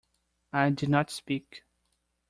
[0.51, 1.61] I did not speak.